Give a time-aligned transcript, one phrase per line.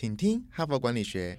[0.00, 1.36] 请听哈佛管理学。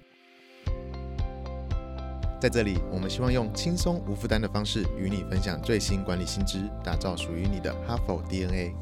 [2.38, 8.74] 在这里，我们希望用轻松无负担的方式与你分享最新管理新知，打造属于你的哈佛 DNA。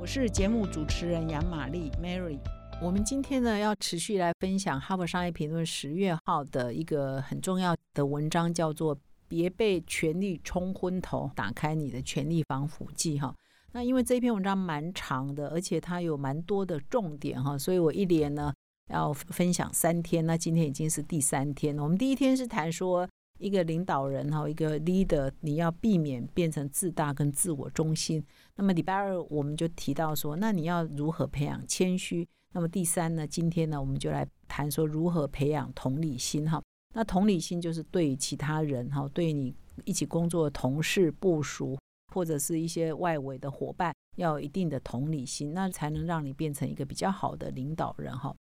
[0.00, 2.40] 我是节目主持人杨玛丽 Mary。
[2.82, 8.96] 我们今天呢要持续来分享《哈佛商业评论》十月号的一个很重要的文章，叫做
[9.28, 13.32] 《别被权力冲昏头，打开你的权力防腐剂》哈。
[13.72, 18.52] 那因为这篇文章蛮长的，而且它有蛮多的重点哈，所以我一连呢
[18.90, 20.24] 要分享三天。
[20.24, 21.82] 那今天已经是第三天了。
[21.82, 23.06] 我们第一天是谈说
[23.38, 28.24] 一个领导人哈，一个 leader，你要避免变成自大跟自我中心。
[28.56, 32.26] 那么礼拜二我们就提到说，那你要如何培养谦虚？
[32.54, 36.62] 那么第三呢，今天呢我们就来谈说如何培养同理心哈。
[36.94, 39.54] 那同理心就是对其他人哈，对你
[39.84, 41.78] 一起工作的同事、部署。
[42.12, 48.34] 或者是一些外围的伙伴，要有一定的同理心，那才能让你变成一个比较好的领导人哈。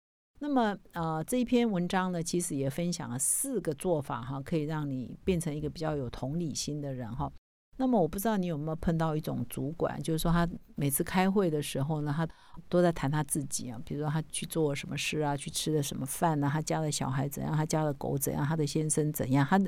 [0.41, 7.33] 那么呃，这一篇文章呢，其实也分享了四个做法哈，可以让你变成一个比较有同理心的人哈。
[7.77, 12.28] 那么我不知道你有没有碰到一种主管，就是说他每次开会的时候呢，他
[12.69, 19.58] 都在谈他自己啊，比如说他去做什么事啊，去吃了什么饭呢，他家的小孩怎样，他家的狗怎样，他的先生怎样，他。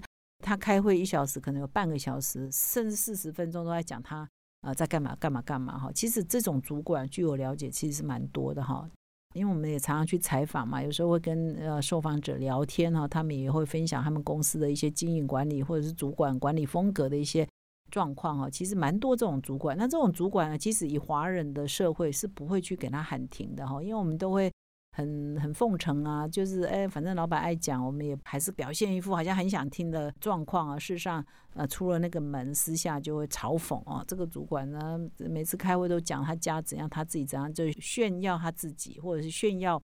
[0.45, 4.29] 他开会一小时，可能有半个小时，甚至四十分钟都在讲他
[4.61, 5.91] 啊在干嘛干嘛干嘛哈。
[5.93, 8.89] 其实这种主管，据我了解，其实是蛮多的哈。
[9.35, 17.47] 因为我们也常常去采访嘛，有时候会跟呃受访者聊天哈，他们也会分享他们公司的一些经营管理或者是主管管理风格的一些
[17.91, 18.49] 状况哈。
[18.49, 24.53] 其实蛮多这种主管，那这种主管呢，其实以华人的社会是不会去给他喊停的哈，因为我们都会。
[24.97, 30.79] 很很奉承啊，就是哎，反正老板爱讲，我们也还是表现一副好像很想听的状况啊。
[30.79, 34.03] 事实上，呃，出了那个门，私下就会嘲讽啊。
[34.09, 39.79] 这个主管呢，每次开会都讲他家怎样，他自己怎样，就炫耀他自己，或者是炫耀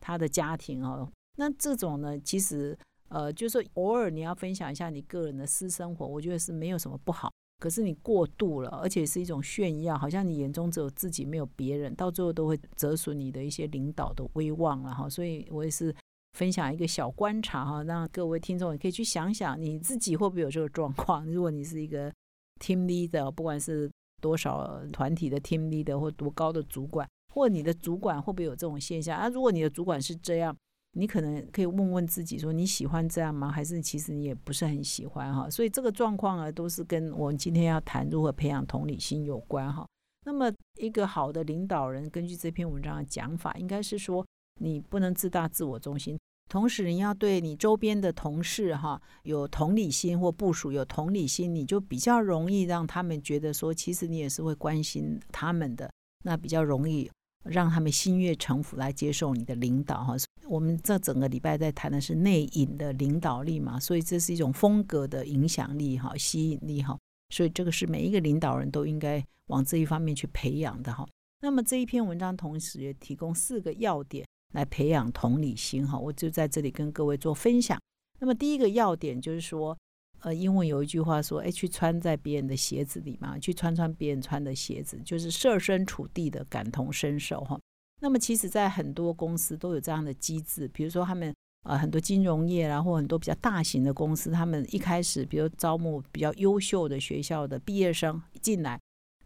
[0.00, 1.08] 他的家庭哦。
[1.36, 2.76] 那这种呢，其实
[3.08, 7.30] 呃，就是偶尔你要分享一下你个人的私生活，我觉得是没有什么不好。
[7.58, 15.08] 可是你过度了，而且是一种炫耀，好像你眼中只有自己，没有别人，到最后都会折损你的一些领导的威望了哈。
[15.08, 15.94] 所以我也是
[16.34, 21.24] 分享一个小观察哈，让各位听众也可以去想想，你自己会不会有这个状况？
[21.26, 22.12] 如果你是一个
[22.60, 23.90] team leader，不管是
[24.20, 29.28] 多少团体的 team leader 或多高的主管，或你的主管会不会有这种现象啊？
[29.28, 30.54] 如果你的主管是这样。
[30.98, 33.50] 你可能可以问问自己，说你喜欢这样吗？
[33.52, 35.50] 还是其实你也不是很喜欢哈？
[35.50, 39.86] 所以这个状况啊，都是跟我们今天要谈如何培养同理心有关哈。
[40.24, 44.26] 那么一个好的领导人，根据这篇文章的讲法，应该是说
[44.58, 46.18] 你不能自大、自我中心，
[46.48, 55.90] 同时你要对你周边的同事哈有同理心或部署有同理心，你就比较容易让他们觉得说，其实你也是会关心他们的，
[56.24, 57.10] 那比较容易。
[57.48, 60.16] 让他们心悦诚服来接受你的领导哈，
[60.48, 66.98] 我们这整个礼拜在谈的是内隐的领导力嘛，所以这是一种风格的影响力哈，吸引力哈，
[67.30, 71.06] 所以这个是每一个领导人都应该往这一方面去培养的哈。
[71.40, 77.80] 那么这一篇文章同时也提供四个要点来培养同理心哈，我就在这里跟各位做分享。
[78.18, 79.76] 那么第一个要点就是说。
[80.20, 87.60] 呃，英文有一句话说：“哎，去穿在别人的鞋子里嘛，去穿穿别人穿的鞋子，就是设身处地的感同身受哈。”
[88.00, 98.78] 那么，其实，在很多公司都有这样的机制，比如说他们呃很多金融业啦，或很多比较大型的公司，他们一开始，比如招募比较优秀的学校的毕业生进来。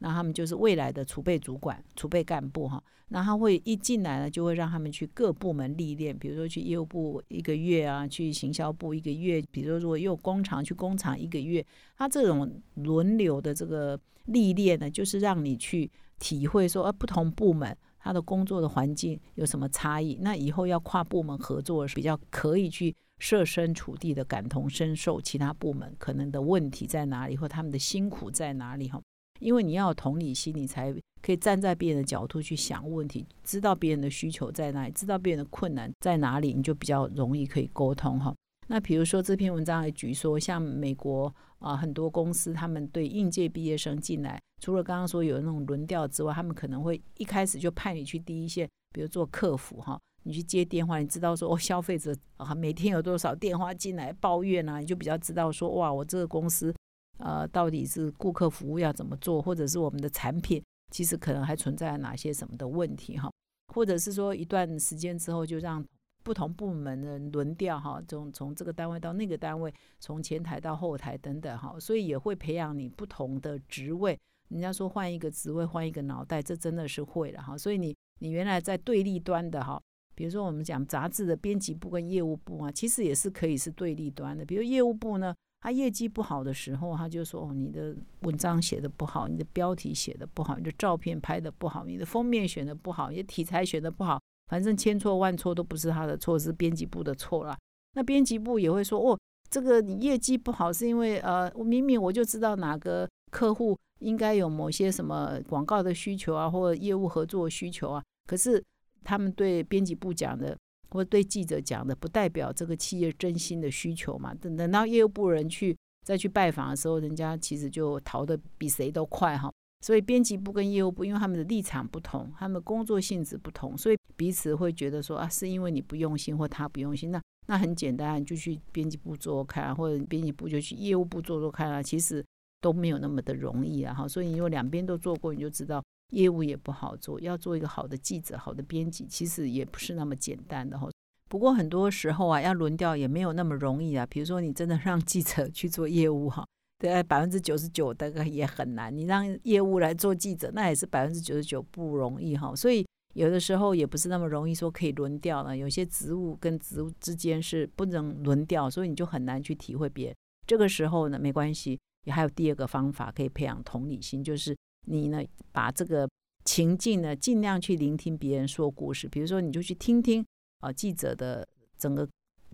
[0.03, 2.83] 那他们就是未来的储备主管、储备干部哈。
[3.09, 11.63] 那他会一进来呢，就会让他们去各部门历练，比如说去业务部一个月啊，去行销部一个月，比如说如果又工厂去工厂一个月，
[11.99, 20.19] 他这种轮流的这个历练呢，就是让你去体会说，呃，不同部门他的工作的环境有什么差异。
[20.21, 29.01] 那以后要跨部门合作，比较可以去设身处地的感同身受，其他部门可能的问题在哪里，或他们的辛苦在哪里哈。
[29.39, 38.35] 因为你要有同理心，你才可以站在别人的角度去想问题，知道别人的需求在哪里，知道别人的困难在哪里，你就比较容易可以沟通哈。
[38.69, 56.75] 那比如说这篇文章还举说，像美国啊很多公司，他们对应届毕业生进来，除了刚刚说有那种轮调之外，他们可能会一开始就派你去第一线，比如做客服哈，你去接电话，你知道说哦消费者啊每天有多少电话进来抱怨啊，你就比较知道说哇我这个公司。
[57.23, 63.31] 呃，到底是顾客服务要怎么做，或者是我们的产品其实可能还存在哪些什么的问题哈？
[63.75, 65.85] 或者是说一段时间之后就让
[66.23, 74.19] 不同部门的轮调哈，从从这个单位到那个单位，从前台到后台等等哈，所以也会培养你不同的职位
[74.49, 77.57] 人家说换一个职位换一个脑袋，这真的是会了哈。
[77.57, 79.81] 所以你你原来在对立端的哈，
[80.15, 84.45] 比如说我们讲杂志的编辑部跟业务部啊，其实也是可以是对立端的。
[84.45, 94.21] 比如业务部呢，他业绩不好的时候，他就说哦，你的文章写的不好，你的标题写的不好，你的照片拍的不好，你的封面选的不好，你的题材选的不好，
[94.51, 97.57] 反正千错万错都不是他的错，是编辑部的错了。
[97.95, 99.19] 那编辑部也会说哦，
[99.49, 103.79] 这个你业绩不好是因为呃，我明明我就知道哪个客户。
[104.01, 108.03] 应该有某些什么广告的需求啊，或业务合作需求啊。
[108.27, 108.65] 可是
[109.05, 110.57] 他们对编辑部讲的，
[110.89, 114.33] 或对记者讲的，不代表这个企业真心的需求嘛。
[114.33, 119.53] 等等到业务部人去再去拜访的时候，人家其实就逃得比谁都快哈。
[119.81, 127.11] 所以编辑部跟业务部，因为他们的立场不同，他们工作性质不同，所以彼此会觉得说啊，是因为你不用心，或他不用心。
[127.11, 131.83] 那那很简单，就去编辑部做做看，或者编辑部就去业务部做做看啊。
[131.83, 132.25] 其实。
[132.63, 137.19] 都没有那么的容易啊，哈，所以你如果两边都做过，你就知道业务也不好做。
[137.19, 140.87] 要做一个好的记者、好的编辑，其实也不是那么简单的哈。
[141.31, 144.05] 不过很多时候啊，要轮调也没有那么容易啊。
[144.05, 146.47] 比如说你真的让记者去做业务哈，
[146.81, 148.97] 对，百分之九十九大概也很难。
[148.97, 152.57] 你让业务来做记者，那也是百分之九十九不容易哈。
[152.57, 155.55] 所以有的时候也不是那么容易说可以轮调了。
[155.57, 160.17] 有些职务跟职务之间是不能轮调，所以你就很难去体会别人。
[160.47, 161.79] 这个时候呢，没关系。
[162.05, 164.57] 也还有第二个方法可以培养同理心，就是
[164.87, 165.23] 你呢
[165.53, 166.09] 把这个
[166.47, 170.25] 情境呢尽量去聆听别人说故事，比如说你就去听听
[170.61, 171.47] 啊记者的
[171.77, 172.09] 整个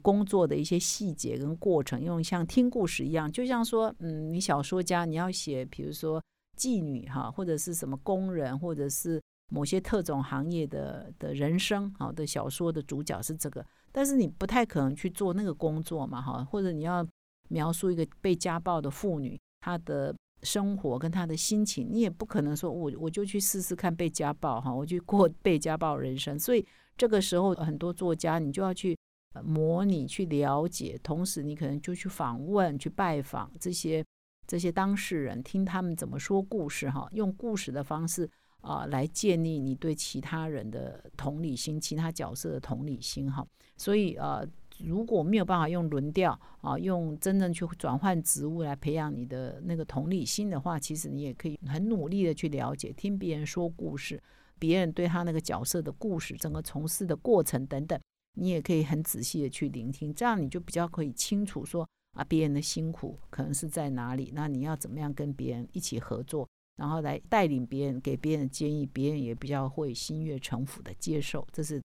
[0.07, 6.23] 工作的一些细节跟过程，用像听故事一样，就像说嗯你小说家你要写，比如说
[6.57, 9.21] 妓女哈或者是什么工人或者是
[9.51, 17.05] 某些特种行业的的人生好的小说的主角是这个，但是你不太可能去做那个工作嘛哈，或者你要。
[17.49, 20.13] 描述一个被家暴的妇女，她的
[20.43, 26.37] 生活跟她的心情，你也不可能说，我我就去试试看被家暴哈，我去过 被家暴人生。
[26.37, 26.67] 所以
[26.97, 28.99] 这个时候，很多作家你就要去
[29.45, 34.05] 模拟、去了解，同时你可能就去访问、去拜访这些
[34.47, 38.29] 这些当事人，听他们怎么说故事哈，用故事的方式
[38.61, 43.47] 啊来建立你对其他人的同理心、其他角色的同理心哈。
[43.77, 44.47] 所以呃。
[44.81, 54.23] 如果没有办法用轮调啊，用真正去转换职务来培养你的那个同理心的话，其实你也可以很努力的去了解，听别人说故事，
[54.59, 57.99] 别人对他那个角色的故事，整个从事的过程等等，
[58.37, 71.83] 你也可以很仔细的去聆听，这样你就比较可以清楚说啊，别人的辛苦可能是在哪里，那你要怎么样跟别人一起合作，然后来带领别人，给别人建议，别人也比较会心悦诚服的接受，这是。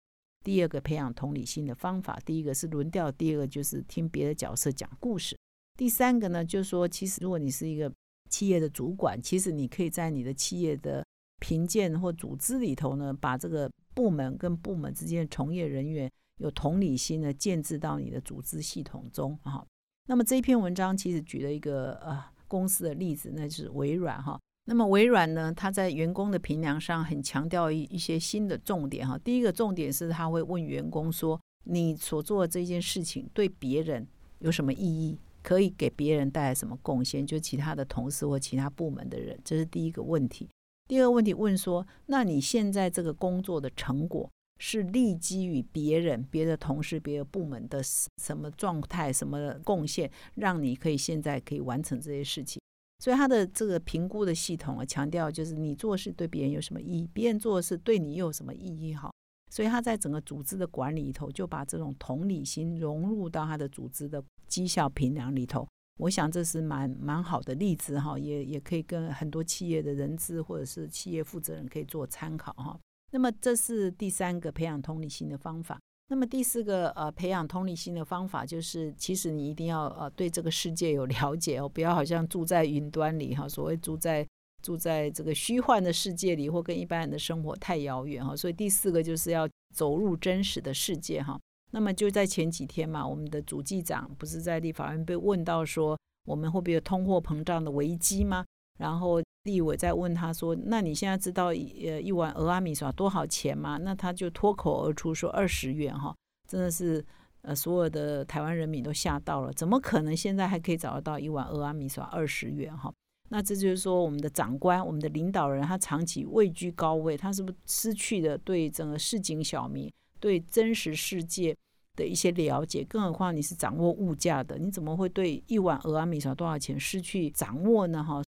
[0.44, 5.36] 第二个培养同理心的方法，第一个是轮调，第二个就是听别的角色讲故事。
[5.76, 7.92] 第三个呢，就是说，其实如果你是一个
[8.30, 11.04] 企业的主管，其实你可以在你的企业的
[11.40, 19.66] 评鉴或组织里头呢，把这个部门跟部门之间的从业人员有同理心呢，建制到你的组织系统中哈。
[20.08, 24.40] 那么这一篇文章其实举了一个呃公司的例子，那就是微软哈。
[24.68, 29.18] 那么微软呢，它在员工的评量上很强调一一些新的重点哈。
[29.18, 34.08] 第一个重点是，他会问员工说：“你所做的这件事情对别人
[34.40, 35.20] 有什么意义？
[35.44, 37.26] 可以给别人带来什么贡献？
[37.26, 40.50] 就其他的同事或其他部门的人，这是第一个问题。
[40.88, 44.28] 第二个问题问说：那你现在这个工作的成果
[44.60, 52.62] 是立基于别人、别的同事、别的部门的什么状态、什么贡献，让你可以现在可以完成这些事情？”
[53.00, 58.96] 所以他的这个评估的系统啊，强调就是你做事对别人有什么意义，别人做事对你又有什么意义？
[58.96, 59.12] 哈，
[59.52, 65.68] 所以他在整个组织的管理里头，就把这种同理心融入到他的组织的绩效评量里头。
[66.00, 72.80] 我想这是蛮蛮好的例子哈，也也可以跟很多企业的人资或者是企业负责人可以做参考哈。
[73.12, 75.80] 那么这是第三个培养同理心的方法。
[76.08, 84.28] 那么第四个呃培养同理心的方法就是，其实你一定要呃对这个世界有了解哦，不要好像住在云端里哈，所谓住在
[84.62, 88.36] 住在这个虚幻的世界里，或跟一般人的生活太遥远哈。
[88.36, 91.40] 所以第四个就是要走入真实的世界哈。
[91.72, 95.98] 那么就在前几天嘛，我们的主计长不是在立法院被问到说，
[96.28, 98.46] 我们会不会有通货膨胀的危机吗？
[98.78, 106.14] 然后立委在问他说：“那你现在知道呃一碗俄阿米耍多少钱吗？”那他就脱口而出说：“二十元哈，
[106.48, 107.06] 真的是
[107.42, 112.92] 呃所有的台湾人民都吓到了，怎么可能现在还可以找得到一碗俄阿米耍二十元哈？
[113.30, 121.56] 那这就是说我们的长官、我们的领导人他长期位居高位，他是不是失去了对整个市井小民、对真实世界
[121.96, 122.84] 的一些了解？
[122.84, 128.04] 更何况你是掌握物价的，你怎么会对一碗俄阿米耍多少钱失去掌握呢？
[128.04, 128.24] 哈？”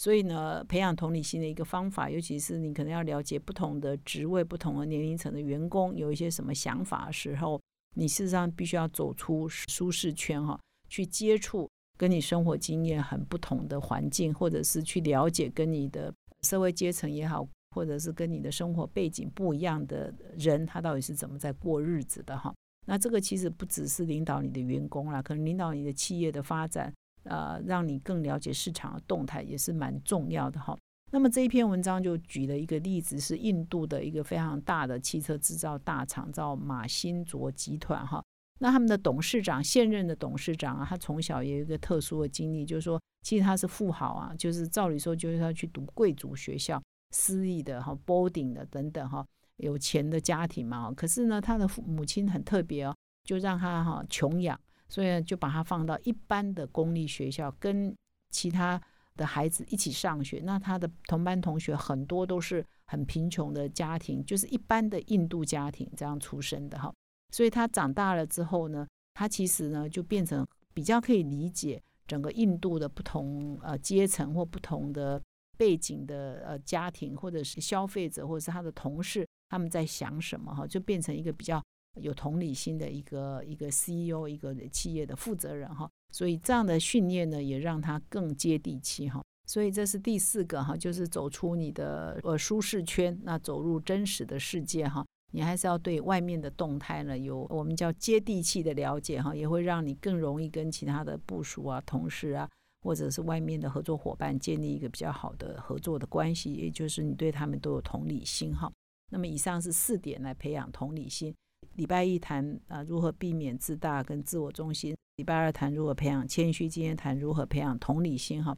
[0.00, 7.60] 所以呢，培养同理心的一个方法，尤其是你可能要了解不同的职位、不同的年龄层的员工有一些什么想法的时候，
[7.96, 17.46] 你事实上必须要走出舒适圈哈，去接触跟你生活经验很不同的环境，或者是去了解跟你的社会阶层也好。
[17.72, 22.52] 或者是跟你的生活背景不一样的人，他到底是怎么在过日子的哈？
[22.84, 26.92] 那这个其实不只是领导你的员工啦，可能领导你的企业的发展，
[27.24, 30.76] 呃，让你更了解市场的动态也是蛮重要的哈。
[31.12, 38.22] 那么这一篇文章就举了一个例子，是印度的一个非常大的汽车制造大厂，叫马辛卓集团哈。
[38.60, 46.80] 那他们的董事长，现任的董事长啊，他从小也有一个特殊的经历，就是说，其实他是富豪啊，就是照理说就是要去读贵族学校。
[47.12, 54.56] 私立的哈，boarding 的等等哈，有钱的家庭嘛，可是呢，他的母亲很特别哦，就让他哈穷养，
[54.90, 57.96] 所以就把他放到一般的公立学校，跟
[58.30, 58.78] 其他
[59.16, 60.42] 的孩子一起上学。
[60.44, 66.92] 那他的同班同学很多都是很贫穷的家庭，就是一般的印度家庭这样出生的哈。
[67.30, 75.22] 所以他长大了之后呢，他其实呢就变成比较可以理解整个印度的不同呃阶层或不同的。
[75.60, 81.62] 背景的呃家庭，或者是消费者，或者是他的同事，他们在想什么哈，就变成一个比较
[81.94, 85.90] 有同理心的一个一个 CEO，一个企业的负责人哈。
[86.12, 89.22] 所以这样的训练呢，也让他更接地气哈。
[89.46, 95.04] 所以这是第四个哈，就是走出你的呃舒适圈，那走入真实的世界哈。
[95.32, 102.48] 你还是要对外面的动态呢有我们叫接地气的了解哈，也会让你更容易跟其他的部署啊、同事啊。
[102.82, 108.72] 或者是外面的合作伙伴建立一个比较好的合作的关系，也就是你对他们都有同理心哈。
[109.10, 111.34] 那么以上是四点来培养同理心。
[111.80, 118.54] 礼拜一谈啊如何避免自大跟自我中心，礼拜二谈如何培养谦虚，今天谈如何培养同理心哈。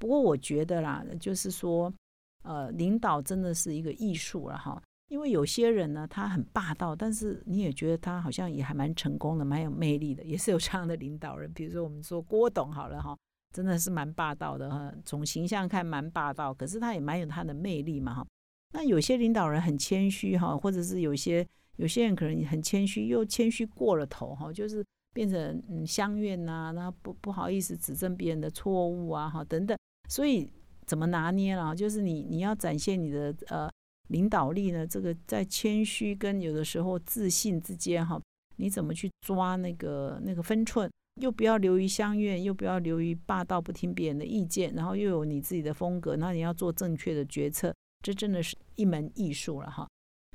[0.00, 1.92] 不过我觉得啦，就是说
[2.42, 11.48] 呃领导真的是一个艺术了哈，因为有些人呢他很霸道，但是你也觉得他好像也还蛮成功的，蛮有魅力的，也是有这样的领导人。
[11.52, 13.16] 比如说我们说郭董好了哈。
[13.54, 18.26] 真的是蛮霸道的哈，从形象看蛮霸道，可是他也蛮有他的魅力嘛哈。
[18.72, 29.76] 那有些领导人很谦虚哈，或者是有些有些人可能很谦虚，又谦虚过了头哈，就是变成嗯相怨呐，那不不好意思指正别人的错误啊哈等等。
[30.08, 30.50] 所以
[30.86, 31.74] 怎么拿捏了？
[31.74, 33.70] 就是你你要展现你的呃
[34.08, 34.86] 领导力呢？
[34.86, 38.20] 这个在谦虚跟有的时候自信之间哈，
[38.56, 40.90] 你怎么去抓那个那个分寸？
[41.20, 49.88] 又不要流于相怨，又不要流于霸道，不听别人的意见，然后又有你自己的风格，那你要做正确的决策，这真的是一门艺术了哈。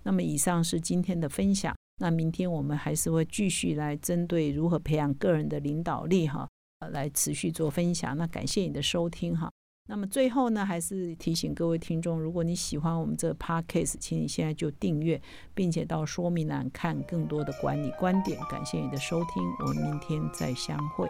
[0.04, 6.48] 那么以上是今天的分享，那明天我们还是会继续来针对如何培养个人的领导力哈，
[6.92, 8.18] 来持续做分享。
[8.18, 9.50] 那感谢你的收听哈。
[9.88, 15.20] 那么最后呢，还是提醒各位听众，如果你喜欢我们这个 podcast，请你现在就订阅，
[15.56, 18.40] 并且到说明栏看更多的管理观点。
[18.52, 21.10] 感谢你的收听，我们明天再相会。